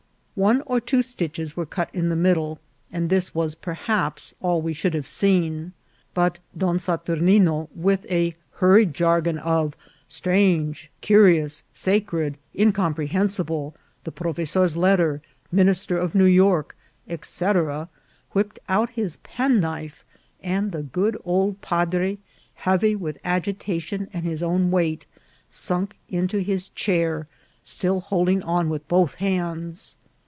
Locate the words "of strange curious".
9.37-11.63